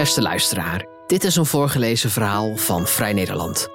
[0.00, 3.68] Beste luisteraar, dit is een voorgelezen verhaal van Vrij Nederland.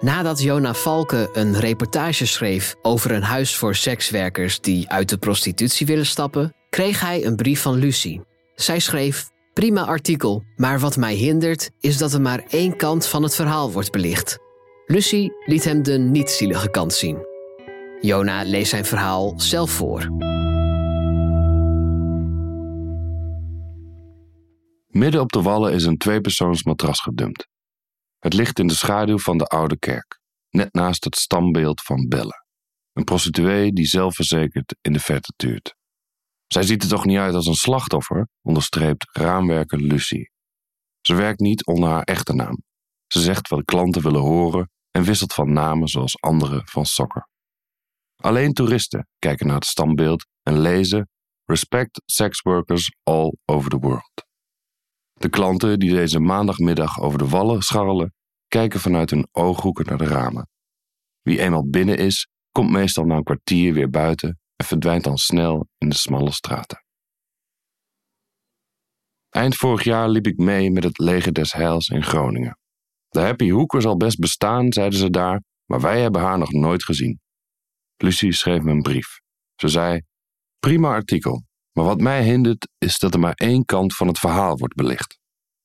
[0.00, 5.86] Nadat Jona Valke een reportage schreef over een huis voor sekswerkers die uit de prostitutie
[5.86, 8.20] willen stappen, kreeg hij een brief van Lucie.
[8.54, 13.22] Zij schreef: Prima artikel, maar wat mij hindert is dat er maar één kant van
[13.22, 14.38] het verhaal wordt belicht.
[14.86, 17.26] Lucie liet hem de niet-zielige kant zien.
[18.00, 20.08] Jona leest zijn verhaal zelf voor.
[24.94, 27.48] Midden op de wallen is een tweepersoonsmatras gedumpt.
[28.18, 30.20] Het ligt in de schaduw van de oude kerk,
[30.50, 32.44] net naast het stambeeld van Belle.
[32.92, 35.76] Een prostituee die zelfverzekerd in de verte tuurt.
[36.46, 40.30] Zij ziet er toch niet uit als een slachtoffer, onderstreept raamwerker Lucie.
[41.00, 42.62] Ze werkt niet onder haar echte naam.
[43.06, 47.28] Ze zegt wat klanten willen horen en wisselt van namen zoals anderen van sokker.
[48.16, 51.08] Alleen toeristen kijken naar het stambeeld en lezen
[51.44, 54.24] Respect sex workers all over the world.
[55.24, 58.14] De klanten die deze maandagmiddag over de wallen scharrelen,
[58.48, 60.48] kijken vanuit hun ooghoeken naar de ramen.
[61.22, 65.68] Wie eenmaal binnen is, komt meestal na een kwartier weer buiten en verdwijnt dan snel
[65.78, 66.84] in de smalle straten.
[69.28, 72.58] Eind vorig jaar liep ik mee met het leger des Heils in Groningen.
[73.08, 76.84] De Happy Hoeker zal best bestaan, zeiden ze daar, maar wij hebben haar nog nooit
[76.84, 77.20] gezien.
[77.96, 79.20] Lucie schreef me een brief.
[79.54, 80.02] Ze zei:
[80.58, 84.56] Prima artikel, maar wat mij hindert is dat er maar één kant van het verhaal
[84.56, 85.22] wordt belicht.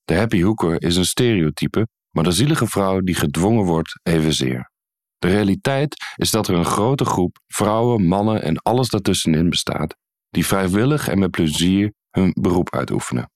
[0.10, 4.72] De happy hooker is een stereotype, maar de zielige vrouw die gedwongen wordt evenzeer.
[5.18, 9.96] De realiteit is dat er een grote groep vrouwen, mannen en alles daartussenin bestaat,
[10.30, 13.32] die vrijwillig en met plezier hun beroep uitoefenen.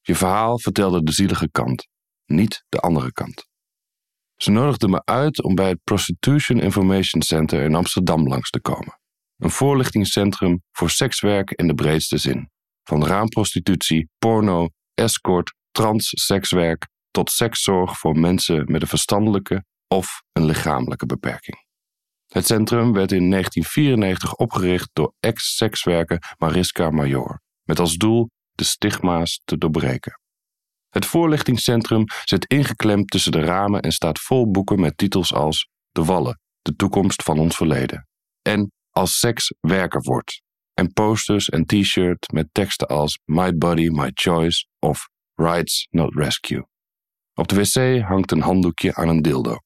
[0.00, 1.88] Je verhaal vertelde de zielige kant,
[2.26, 3.46] niet de andere kant.
[4.36, 9.00] Ze nodigde me uit om bij het Prostitution Information Center in Amsterdam langs te komen.
[9.36, 12.50] Een voorlichtingscentrum voor sekswerk in de breedste zin.
[12.82, 21.06] Van raamprostitutie, porno, escort, transsekswerk tot sekszorg voor mensen met een verstandelijke of een lichamelijke
[21.06, 21.64] beperking.
[22.26, 29.40] Het centrum werd in 1994 opgericht door ex-sekswerker Mariska Major, met als doel de stigma's
[29.44, 30.20] te doorbreken.
[30.88, 36.04] Het voorlichtingscentrum zit ingeklemd tussen de ramen en staat vol boeken met titels als De
[36.04, 38.06] Wallen, de toekomst van ons verleden
[38.42, 40.42] en Als seks werker wordt
[40.74, 45.08] en posters en t-shirts met teksten als My Body, My Choice of
[45.38, 46.66] Rights Not Rescue.
[47.34, 49.56] Op de wc hangt een handdoekje aan een dildo.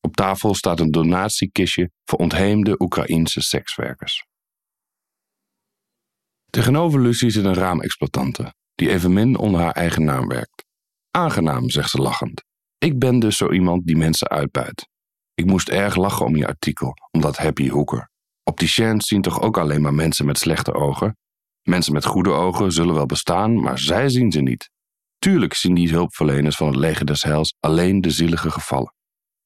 [0.00, 4.24] Op tafel staat een donatiekistje voor ontheemde Oekraïense sekswerkers.
[6.50, 10.64] Tegenover Lucie zit een raamexploitante, die evenmin onder haar eigen naam werkt.
[11.10, 12.44] Aangenaam, zegt ze lachend.
[12.78, 14.88] Ik ben dus zo iemand die mensen uitbuit.
[15.34, 18.10] Ik moest erg lachen om je artikel, om dat happy hoeker.
[18.42, 21.16] Opticiens zien toch ook alleen maar mensen met slechte ogen?
[21.62, 24.70] Mensen met goede ogen zullen wel bestaan, maar zij zien ze niet.
[25.26, 28.94] Tuurlijk zien die hulpverleners van het leger des heils alleen de zielige gevallen.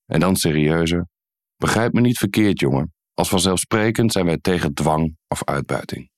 [0.07, 1.09] En dan serieuzer.
[1.57, 2.95] Begrijp me niet verkeerd, jongen.
[3.15, 6.11] Als vanzelfsprekend zijn wij tegen dwang of uitbuiting.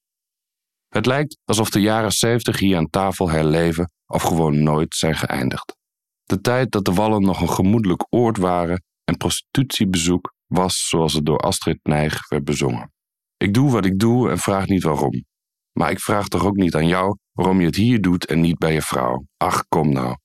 [0.89, 5.77] Het lijkt alsof de jaren zeventig hier aan tafel herleven of gewoon nooit zijn geëindigd.
[6.22, 11.27] De tijd dat de wallen nog een gemoedelijk oord waren en prostitutiebezoek was zoals het
[11.27, 12.93] door Astrid Nijg werd bezongen.
[13.37, 15.25] Ik doe wat ik doe en vraag niet waarom.
[15.72, 18.59] Maar ik vraag toch ook niet aan jou waarom je het hier doet en niet
[18.59, 19.25] bij je vrouw.
[19.37, 20.16] Ach, kom nou.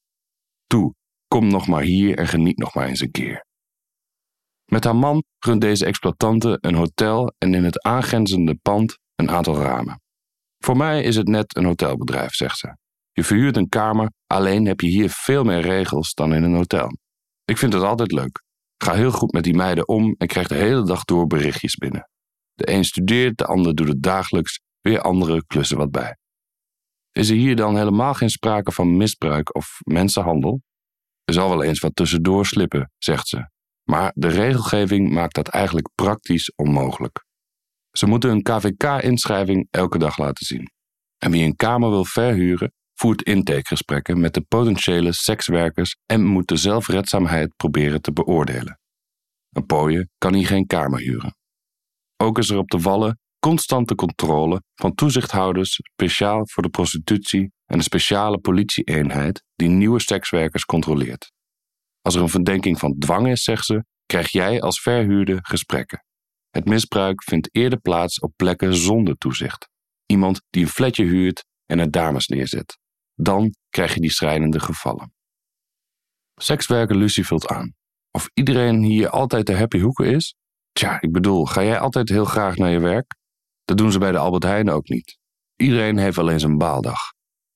[0.67, 0.93] Toe,
[1.27, 3.45] kom nog maar hier en geniet nog maar eens een keer.
[4.65, 9.55] Met haar man runt deze exploitante een hotel en in het aangrenzende pand een aantal
[9.55, 10.01] ramen.
[10.57, 12.77] Voor mij is het net een hotelbedrijf, zegt ze.
[13.11, 16.97] Je verhuurt een kamer, alleen heb je hier veel meer regels dan in een hotel.
[17.45, 18.43] Ik vind het altijd leuk.
[18.77, 22.09] Ga heel goed met die meiden om en krijg de hele dag door berichtjes binnen.
[22.53, 26.17] De een studeert, de ander doet het dagelijks, weer andere klussen wat bij.
[27.17, 30.61] Is er hier dan helemaal geen sprake van misbruik of mensenhandel?
[31.23, 33.49] Er zal wel eens wat tussendoor slippen, zegt ze.
[33.83, 37.25] Maar de regelgeving maakt dat eigenlijk praktisch onmogelijk.
[37.91, 40.71] Ze moeten hun KVK-inschrijving elke dag laten zien.
[41.17, 46.55] En wie een kamer wil verhuren, voert intakegesprekken met de potentiële sekswerkers en moet de
[46.55, 48.79] zelfredzaamheid proberen te beoordelen.
[49.49, 51.35] Een pooie kan hier geen kamer huren.
[52.17, 57.77] Ook is er op de wallen constante controle van toezichthouders speciaal voor de prostitutie en
[57.77, 61.31] een speciale politieeenheid die nieuwe sekswerkers controleert.
[62.01, 66.03] Als er een verdenking van dwang is, zegt ze, krijg jij als verhuurder gesprekken.
[66.49, 69.69] Het misbruik vindt eerder plaats op plekken zonder toezicht.
[70.05, 72.77] Iemand die een flatje huurt en er dames neerzet.
[73.13, 75.13] Dan krijg je die schrijnende gevallen.
[76.35, 77.73] Sekswerker Lucie vult aan.
[78.11, 80.35] Of iedereen hier altijd de happy hoeken is?
[80.71, 83.16] Tja, ik bedoel, ga jij altijd heel graag naar je werk?
[83.67, 85.17] Dat doen ze bij de Albert Heijn ook niet.
[85.55, 86.99] Iedereen heeft wel eens een baaldag.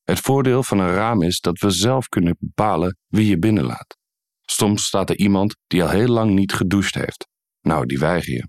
[0.02, 3.96] Het voordeel van een raam is dat we zelf kunnen bepalen wie je binnenlaat.
[4.40, 7.28] Soms staat er iemand die al heel lang niet gedoucht heeft.
[7.60, 8.48] Nou, die weiger je.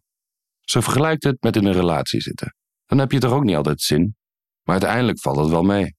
[0.60, 2.56] Ze vergelijkt het met in een relatie zitten.
[2.86, 4.16] Dan heb je toch ook niet altijd zin,
[4.64, 5.96] maar uiteindelijk valt het wel mee.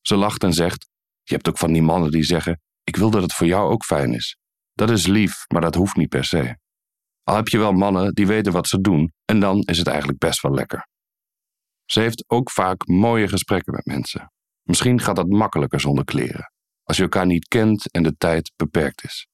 [0.00, 0.88] Ze lacht en zegt:
[1.22, 3.84] Je hebt ook van die mannen die zeggen: Ik wil dat het voor jou ook
[3.84, 4.36] fijn is.
[4.72, 6.58] Dat is lief, maar dat hoeft niet per se.
[7.28, 10.18] Al heb je wel mannen die weten wat ze doen, en dan is het eigenlijk
[10.18, 10.88] best wel lekker.
[11.84, 14.32] Ze heeft ook vaak mooie gesprekken met mensen.
[14.62, 16.52] Misschien gaat dat makkelijker zonder kleren,
[16.82, 19.26] als je elkaar niet kent en de tijd beperkt is.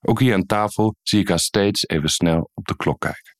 [0.00, 3.36] Ook hier aan tafel zie ik haar steeds even snel op de klok kijken.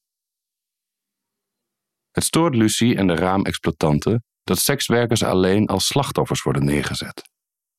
[2.10, 7.30] Het stoort Lucie en de raamexploitanten dat sekswerkers alleen als slachtoffers worden neergezet.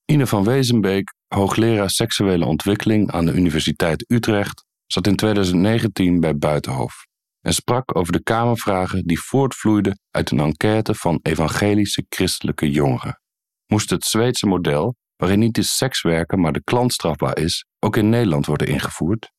[0.05, 7.05] Ine van Wezenbeek, hoogleraar seksuele ontwikkeling aan de Universiteit Utrecht, zat in 2019 bij Buitenhof
[7.41, 13.21] en sprak over de Kamervragen die voortvloeiden uit een enquête van evangelische christelijke jongeren.
[13.65, 18.09] Moest het Zweedse model, waarin niet de sekswerker maar de klant strafbaar is, ook in
[18.09, 19.31] Nederland worden ingevoerd?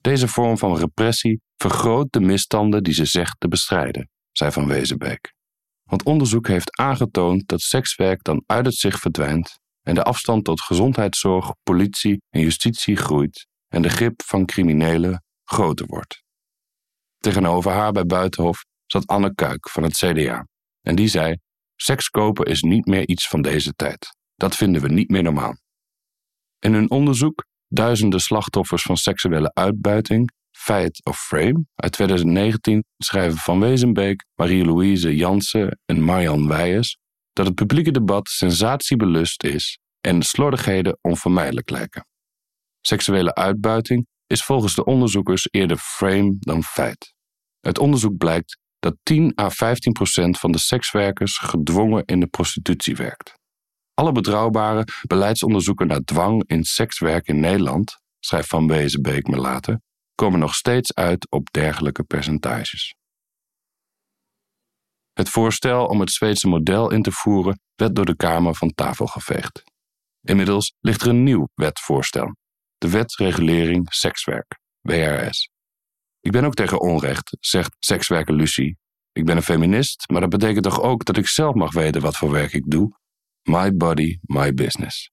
[0.00, 5.34] Deze vorm van repressie vergroot de misstanden die ze zegt te bestrijden, zei Van Wezenbeek.
[5.82, 10.60] Want onderzoek heeft aangetoond dat sekswerk dan uit het zicht verdwijnt en de afstand tot
[10.60, 16.22] gezondheidszorg, politie en justitie groeit en de grip van criminelen groter wordt.
[17.18, 20.46] Tegenover haar bij Buitenhof zat Anne Kuik van het CDA
[20.80, 21.36] en die zei:
[21.76, 24.16] Seks kopen is niet meer iets van deze tijd.
[24.34, 25.56] Dat vinden we niet meer normaal.
[26.58, 33.60] In hun onderzoek Duizenden slachtoffers van seksuele uitbuiting, Feit of Frame, uit 2019 schrijven Van
[33.60, 36.98] Wezenbeek, Marie-Louise Jansen en Marjan Weijers
[37.32, 42.06] dat het publieke debat sensatiebelust is en slordigheden onvermijdelijk lijken.
[42.86, 47.14] Seksuele uitbuiting is volgens de onderzoekers eerder frame dan feit.
[47.60, 52.96] Uit onderzoek blijkt dat 10 à 15 procent van de sekswerkers gedwongen in de prostitutie
[52.96, 53.34] werkt.
[53.94, 59.80] Alle betrouwbare beleidsonderzoeken naar dwang in sekswerk in Nederland, schrijft Van Wezenbeek me later,
[60.14, 62.94] komen nog steeds uit op dergelijke percentages.
[65.12, 69.06] Het voorstel om het Zweedse model in te voeren werd door de Kamer van tafel
[69.06, 69.62] geveegd.
[70.20, 72.34] Inmiddels ligt er een nieuw wetvoorstel,
[72.82, 75.50] de Wetsregulering Sekswerk, WRS.
[76.20, 78.78] Ik ben ook tegen onrecht, zegt sekswerker Lucie.
[79.12, 82.16] Ik ben een feminist, maar dat betekent toch ook dat ik zelf mag weten wat
[82.16, 83.00] voor werk ik doe
[83.42, 85.10] My body, my business.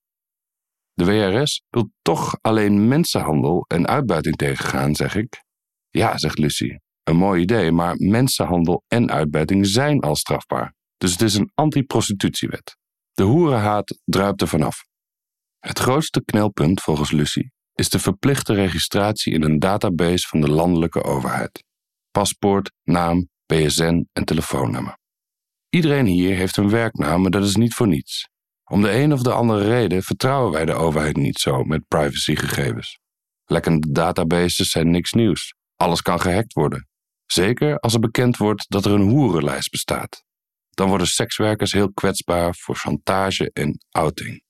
[0.94, 5.44] De WRS wil toch alleen mensenhandel en uitbuiting tegengaan, zeg ik.
[5.90, 6.82] Ja, zegt Lucie.
[7.04, 10.74] Een mooi idee, maar mensenhandel en uitbuiting zijn al strafbaar.
[10.98, 12.78] Dus het is een anti-prostitutiewet.
[13.14, 14.84] De hoerenhaat druipt er vanaf.
[15.60, 21.04] Het grootste knelpunt, volgens Lucie, is de verplichte registratie in een database van de landelijke
[21.04, 21.64] overheid.
[22.12, 24.98] Paspoort, naam, PSN en telefoonnummer.
[25.70, 28.30] Iedereen hier heeft een werknaam, maar dat is niet voor niets.
[28.72, 33.00] Om de een of de andere reden vertrouwen wij de overheid niet zo met privacygegevens.
[33.46, 35.54] Lekkende databases zijn niks nieuws.
[35.76, 36.88] Alles kan gehackt worden.
[37.26, 40.24] Zeker als er bekend wordt dat er een hoerenlijst bestaat.
[40.70, 44.44] Dan worden sekswerkers heel kwetsbaar voor chantage en outing.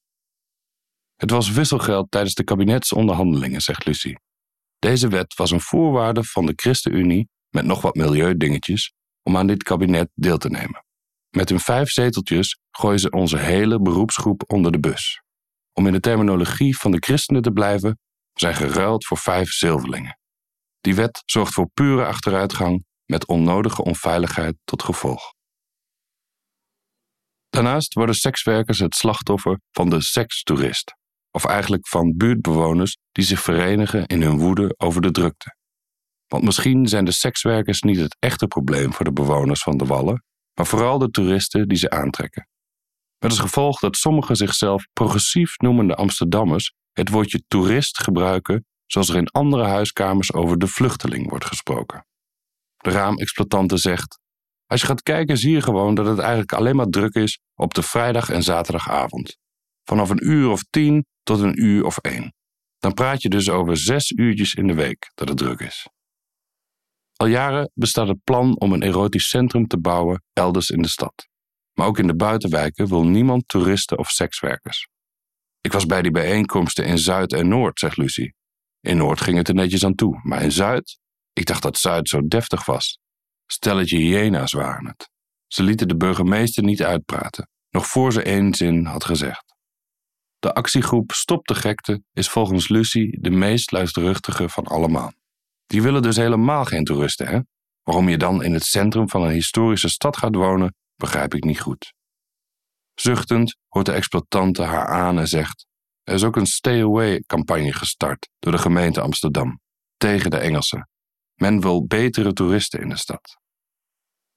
[1.20, 4.20] Het was wisselgeld tijdens de kabinetsonderhandelingen, zegt Lucie.
[4.78, 8.94] Deze wet was een voorwaarde van de ChristenUnie met nog wat milieudingetjes
[9.24, 10.86] om aan dit kabinet deel te nemen.
[11.30, 15.22] Met hun vijf zeteltjes gooien ze onze hele beroepsgroep onder de bus.
[15.74, 18.00] Om in de terminologie van de christenen te blijven,
[18.34, 20.20] zijn geruild voor vijf zilverlingen.
[20.82, 25.34] Die wet zorgt voor pure achteruitgang met onnodige onveiligheid tot gevolg.
[27.50, 30.98] Daarnaast worden sekswerkers het slachtoffer van de sekstoerist,
[31.32, 35.56] of eigenlijk van buurtbewoners die zich verenigen in hun woede over de drukte.
[36.28, 40.24] Want misschien zijn de sekswerkers niet het echte probleem voor de bewoners van de Wallen,
[40.54, 42.48] maar vooral de toeristen die ze aantrekken.
[43.20, 49.16] Met als gevolg dat sommige zichzelf progressief noemende Amsterdammers het woordje toerist gebruiken zoals er
[49.16, 52.06] in andere huiskamers over de vluchteling wordt gesproken.
[52.78, 54.20] De raamexploitante zegt:
[54.66, 57.74] Als je gaat kijken, zie je gewoon dat het eigenlijk alleen maar druk is op
[57.74, 59.38] de vrijdag en zaterdagavond.
[59.90, 62.34] Vanaf een uur of tien tot een uur of één.
[62.78, 65.88] Dan praat je dus over zes uurtjes in de week dat het druk is.
[67.16, 71.28] Al jaren bestaat het plan om een erotisch centrum te bouwen elders in de stad.
[71.74, 74.88] Maar ook in de buitenwijken wil niemand toeristen of sekswerkers.
[75.62, 78.36] Ik was bij die bijeenkomsten in Zuid en Noord, zegt Lucie.
[78.80, 81.00] In Noord ging het er netjes aan toe, maar in Zuid?
[81.34, 83.00] Ik dacht dat Zuid zo deftig was.
[83.46, 85.10] Stelletje hyena's waren het.
[85.48, 89.49] Ze lieten de burgemeester niet uitpraten, nog voor ze één zin had gezegd.
[90.40, 95.14] De actiegroep Stop de Gekte is volgens Lucie de meest luidruchtige van allemaal.
[95.66, 97.40] Die willen dus helemaal geen toeristen, hè?
[97.84, 101.60] Waarom je dan in het centrum van een historische stad gaat wonen, begrijp ik niet
[101.60, 101.94] goed.
[102.94, 105.66] Zuchtend hoort de exploitante haar aan en zegt:
[106.04, 109.60] Er is ook een stay-away-campagne gestart door de gemeente Amsterdam
[109.98, 110.90] tegen de Engelsen.
[111.36, 113.38] Men wil betere toeristen in de stad.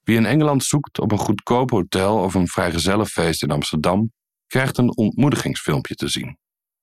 [0.01, 4.11] Wie in Engeland zoekt op een goedkoop hotel of een vrijgezellenfeest in Amsterdam,
[4.47, 6.37] krijgt een ontmoedigingsfilmpje te zien.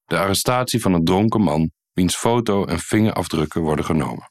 [0.05, 4.31] De arrestatie van een dronken man wiens foto en vingerafdrukken worden genomen.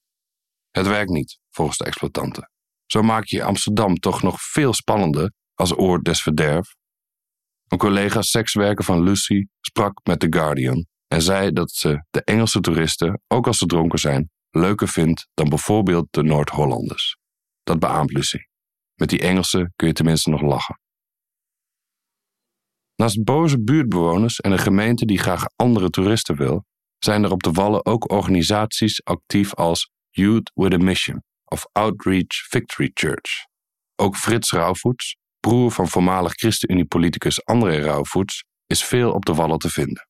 [0.71, 2.51] Het werkt niet, volgens de exploitanten.
[2.86, 6.75] Zo maak je Amsterdam toch nog veel spannender als oord des verderf.
[7.67, 12.59] Een collega sekswerker van Lucy sprak met The Guardian en zei dat ze de Engelse
[12.59, 17.17] toeristen, ook als ze dronken zijn, leuker vindt dan bijvoorbeeld de Noord-Hollanders.
[17.63, 18.38] Dat beaamt Lucy.
[18.95, 20.79] Met die Engelsen kun je tenminste nog lachen.
[23.00, 26.65] Naast boze buurtbewoners en een gemeente die graag andere toeristen wil,
[26.98, 32.48] zijn er op de Wallen ook organisaties actief als Youth with a Mission of Outreach
[32.50, 33.46] Victory Church.
[33.96, 39.70] Ook Frits Rauwvoets, broer van voormalig ChristenUnie-politicus André Rauwvoets, is veel op de Wallen te
[39.70, 40.08] vinden.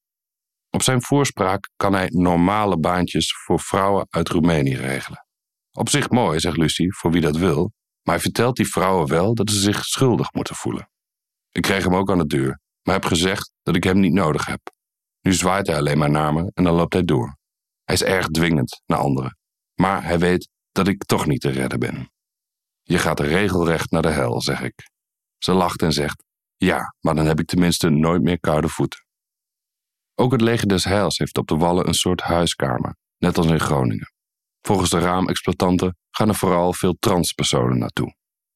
[0.69, 5.25] Op zijn voorspraak kan hij normale baantjes voor vrouwen uit Roemenië regelen.
[5.71, 7.71] Op zich mooi, zegt Lucy, voor wie dat wil,
[8.03, 10.89] maar hij vertelt die vrouwen wel dat ze zich schuldig moeten voelen.
[11.51, 14.45] Ik kreeg hem ook aan de deur, maar heb gezegd dat ik hem niet nodig
[14.45, 14.71] heb.
[15.21, 17.37] Nu zwaait hij alleen maar naar me en dan loopt hij door.
[17.83, 19.37] Hij is erg dwingend naar anderen,
[19.73, 22.11] maar hij weet dat ik toch niet te redden ben.
[22.81, 24.89] Je gaat regelrecht naar de hel, zeg ik.
[25.37, 26.23] Ze lacht en zegt:
[26.55, 29.05] Ja, maar dan heb ik tenminste nooit meer koude voeten.
[30.15, 33.59] Ook het leger des Heils heeft op de Wallen een soort huiskamer, net als in
[33.59, 34.13] Groningen.
[34.61, 38.15] Volgens de raamexploitanten gaan er vooral veel transpersonen naartoe.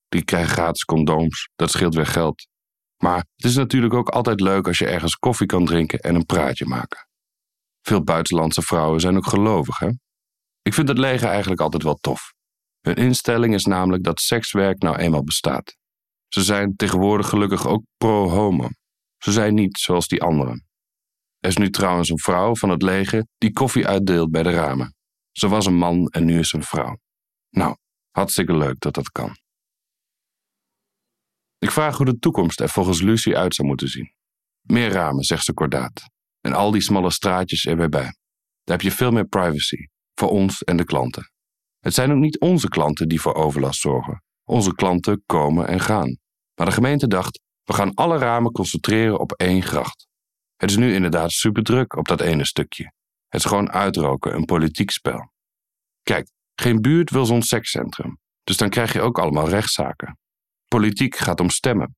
[0.10, 2.52] Die krijgen gratis condooms, dat scheelt weer geld.
[3.04, 6.26] Maar het is natuurlijk ook altijd leuk als je ergens koffie kan drinken en een
[6.26, 7.08] praatje maken.
[7.82, 9.90] Veel buitenlandse vrouwen zijn ook gelovig, hè?
[10.62, 12.34] Ik vind het leger eigenlijk altijd wel tof.
[12.82, 15.76] Hun instelling is namelijk dat sekswerk nou eenmaal bestaat.
[16.28, 18.70] Ze zijn tegenwoordig gelukkig ook pro-homo.
[19.18, 20.68] Ze zijn niet zoals die anderen.
[21.40, 24.96] Er is nu trouwens een vrouw van het leger die koffie uitdeelt bij de ramen.
[25.32, 26.98] Ze was een man en nu is ze een vrouw.
[27.50, 27.76] Nou,
[28.12, 29.42] hartstikke leuk dat dat kan.
[31.64, 34.14] Ik vraag hoe de toekomst er volgens Lucy uit zou moeten zien.
[34.62, 36.10] Meer ramen, zegt ze kordaat.
[36.42, 38.16] En al die smalle straatjes er weer bij.
[38.64, 41.32] Daar heb je veel meer privacy, voor ons en de klanten.
[41.80, 44.24] Het zijn ook niet onze klanten die voor overlast zorgen.
[44.44, 46.18] Onze klanten komen en gaan.
[46.56, 50.08] Maar de gemeente dacht, we gaan alle ramen concentreren op één gracht.
[50.56, 52.94] Het is nu inderdaad super druk op dat ene stukje.
[53.28, 55.32] Het is gewoon uitroken, een politiek spel.
[56.02, 60.18] Kijk, geen buurt wil zo'n sekscentrum, dus dan krijg je ook allemaal rechtszaken.
[60.74, 61.96] Politiek gaat om stemmen.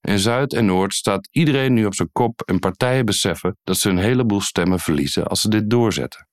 [0.00, 3.90] In Zuid en Noord staat iedereen nu op zijn kop en partijen beseffen dat ze
[3.90, 6.28] een heleboel stemmen verliezen als ze dit doorzetten.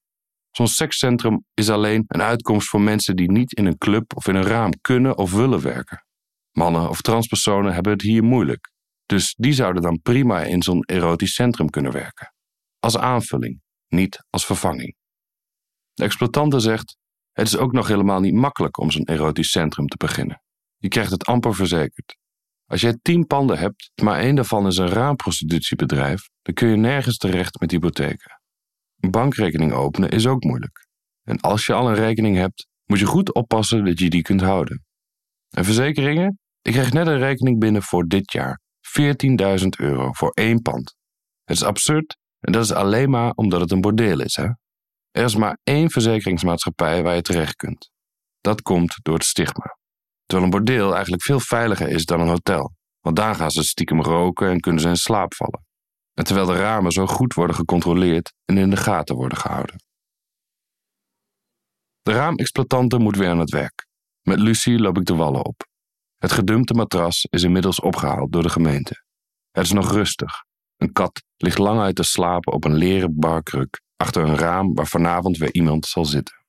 [0.52, 4.36] Zo'n sekscentrum is alleen een uitkomst voor mensen die niet in een club of in
[4.36, 6.06] een raam kunnen of willen werken.
[6.52, 8.72] Mannen of transpersonen hebben het hier moeilijk,
[9.06, 12.34] dus die zouden dan prima in zo'n erotisch centrum kunnen werken.
[12.80, 14.96] Als aanvulling, niet als vervanging.
[15.94, 16.98] De exploitante zegt:
[17.32, 20.44] Het is ook nog helemaal niet makkelijk om zo'n erotisch centrum te beginnen.
[20.86, 22.18] Je krijgt het amper verzekerd.
[22.66, 27.18] Als jij tien panden hebt, maar één daarvan is een raamprostitutiebedrijf, dan kun je nergens
[27.18, 28.42] terecht met hypotheken.
[29.00, 30.88] Een bankrekening openen is ook moeilijk.
[31.24, 34.42] En als je al een rekening hebt, moet je goed oppassen dat je die kunt
[34.42, 34.86] houden.
[35.50, 36.40] En verzekeringen?
[36.62, 38.60] Ik kreeg net een rekening binnen voor dit jaar.
[39.00, 40.96] 14.000 euro voor één pand.
[41.44, 44.36] Het is absurd en dat is alleen maar omdat het een bordeel is.
[44.36, 44.48] Hè?
[45.12, 47.92] Er is maar één verzekeringsmaatschappij waar je terecht kunt.
[48.42, 49.78] Dat komt door het stigma.
[50.26, 52.74] Terwijl een bordeel eigenlijk veel veiliger is dan een hotel.
[53.00, 55.66] Want daar gaan ze stiekem roken en kunnen ze in slaap vallen.
[56.14, 59.76] En terwijl de ramen zo goed worden gecontroleerd en in de gaten worden gehouden.
[62.02, 63.88] De raamexploitanten moet weer aan het werk.
[64.22, 65.68] Met Lucie loop ik de wallen op.
[66.16, 69.04] Het gedumpte matras is inmiddels opgehaald door de gemeente.
[69.52, 70.32] Het is nog rustig.
[70.78, 74.88] Een kat ligt lang uit te slapen op een leren barkruk achter een raam waar
[74.88, 76.46] vanavond weer iemand zal zitten.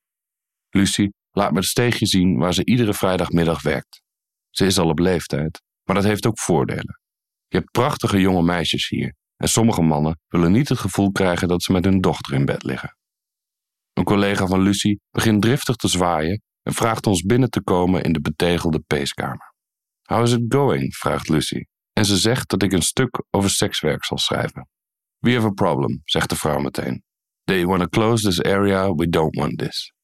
[0.70, 4.02] Lucie laat me het steegje zien waar ze iedere vrijdagmiddag werkt.
[4.50, 7.00] Ze is al op leeftijd, maar dat heeft ook voordelen.
[7.46, 11.62] Je hebt prachtige jonge meisjes hier en sommige mannen willen niet het gevoel krijgen dat
[11.62, 12.96] ze met hun dochter in bed liggen.
[13.92, 18.12] Een collega van Lucie begint driftig te zwaaien en vraagt ons binnen te komen in
[18.12, 19.54] de betegelde peeskamer.
[20.02, 20.94] How is it going?
[20.94, 21.64] vraagt Lucy.
[21.92, 24.68] En ze zegt dat ik een stuk over sekswerk zal schrijven.
[25.18, 27.02] We have a problem, zegt de vrouw meteen.
[27.44, 29.95] They want to close this area, we don't want this.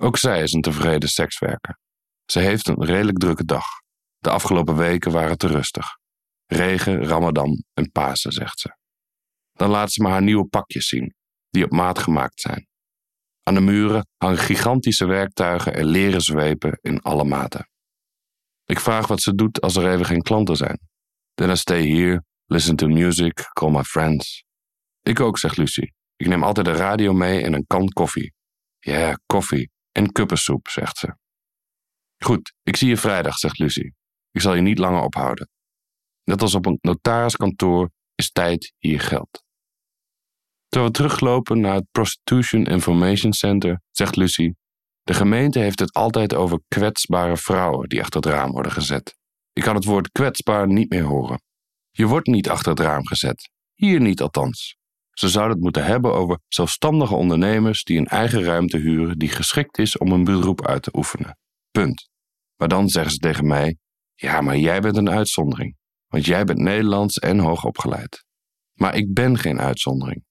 [0.00, 1.78] Ook zij is een tevreden sekswerker.
[2.24, 3.64] Ze heeft een redelijk drukke dag.
[4.18, 5.86] De afgelopen weken waren te rustig.
[6.46, 8.76] Regen, Ramadan en Pasen, zegt ze.
[9.52, 11.14] Dan laat ze me haar nieuwe pakjes zien,
[11.50, 12.68] die op maat gemaakt zijn.
[13.42, 17.70] Aan de muren hangen gigantische werktuigen en leren zwepen in alle maten.
[18.64, 20.80] Ik vraag wat ze doet als er even geen klanten zijn.
[21.34, 24.44] Then I stay here, Listen to music, call my friends.
[25.02, 25.94] Ik ook, zegt Lucie.
[26.16, 28.32] Ik neem altijd de radio mee en een kan koffie.
[28.78, 29.70] Ja, koffie.
[30.00, 31.16] En kuppensoep, zegt ze.
[32.24, 33.94] Goed, ik zie je vrijdag, zegt Lucie.
[34.30, 35.48] Ik zal je niet langer ophouden.
[36.24, 39.44] Net als op een notariskantoor is tijd hier geld.
[40.68, 44.56] Terwijl we teruglopen naar het Prostitution Information Center, zegt Lucie:
[45.02, 49.16] De gemeente heeft het altijd over kwetsbare vrouwen die achter het raam worden gezet.
[49.52, 51.42] Ik kan het woord kwetsbaar niet meer horen.
[51.90, 53.50] Je wordt niet achter het raam gezet.
[53.74, 54.76] Hier niet althans.
[55.20, 59.78] Ze zouden het moeten hebben over zelfstandige ondernemers die een eigen ruimte huren die geschikt
[59.78, 61.38] is om een beroep uit te oefenen.
[61.70, 62.08] Punt.
[62.56, 63.76] Maar dan zeggen ze tegen mij:
[64.14, 68.24] Ja, maar jij bent een uitzondering, want jij bent Nederlands en hoogopgeleid.
[68.72, 70.24] Maar ik ben geen uitzondering.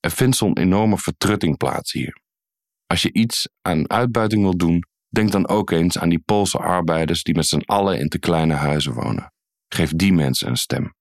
[0.00, 2.20] Er vindt zo'n enorme vertrutting plaats hier.
[2.86, 7.22] Als je iets aan uitbuiting wil doen, denk dan ook eens aan die Poolse arbeiders
[7.22, 9.32] die met z'n allen in te kleine huizen wonen.
[9.68, 10.94] Geef die mensen een stem.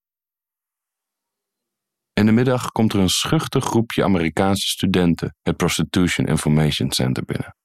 [2.20, 7.56] In de middag komt er een schuchter groepje Amerikaanse studenten het Prostitution Information Center binnen.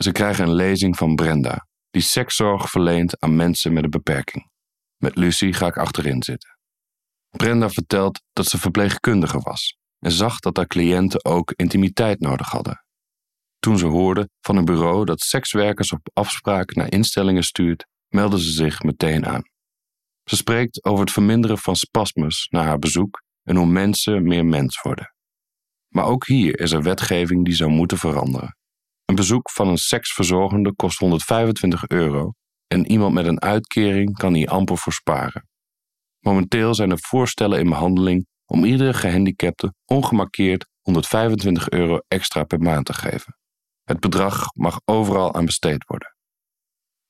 [0.00, 4.50] Ze krijgen een lezing van Brenda, die sekszorg verleent aan mensen met een beperking.
[4.96, 6.58] Met Lucy ga ik achterin zitten.
[7.30, 12.84] Brenda vertelt dat ze verpleegkundige was en zag dat haar cliënten ook intimiteit nodig hadden.
[13.58, 18.50] Toen ze hoorde van een bureau dat sekswerkers op afspraak naar instellingen stuurt, meldde ze
[18.50, 19.42] zich meteen aan.
[20.24, 24.82] Ze spreekt over het verminderen van spasmus na haar bezoek en hoe mensen meer mens
[24.82, 25.14] worden.
[25.88, 28.56] Maar ook hier is er wetgeving die zou moeten veranderen.
[29.04, 32.32] Een bezoek van een seksverzorgende kost 125 euro
[32.66, 35.48] en iemand met een uitkering kan hier amper voor sparen.
[36.20, 42.86] Momenteel zijn er voorstellen in behandeling om iedere gehandicapte ongemarkeerd 125 euro extra per maand
[42.86, 43.36] te geven.
[43.82, 46.16] Het bedrag mag overal aan besteed worden.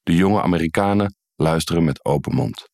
[0.03, 2.69] De jonge Amerikanen luisteren met open mond.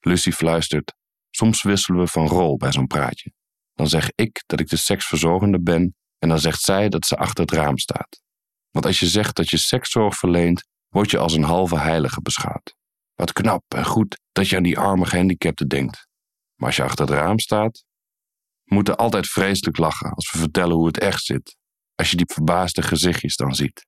[0.00, 0.94] Lucy fluistert:
[1.40, 3.32] Soms wisselen we van rol bij zo'n praatje.
[3.74, 7.44] Dan zeg ik dat ik de seksverzorgende ben en dan zegt zij dat ze achter
[7.44, 8.20] het raam staat.
[8.70, 12.74] Want als je zegt dat je sekszorg verleent, word je als een halve heilige beschouwd.
[13.14, 16.08] Wat knap en goed dat je aan die arme gehandicapten denkt.
[16.54, 17.84] Maar als je achter het raam staat,
[18.62, 21.56] we moeten altijd vreselijk lachen als we vertellen hoe het echt zit.
[21.94, 23.86] Als je die verbaasde gezichtjes dan ziet.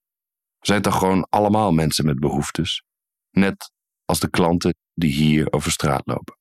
[0.59, 2.83] We zijn toch gewoon allemaal mensen met behoeftes.
[3.31, 3.73] Net
[4.05, 6.41] als de klanten die hier over straat lopen.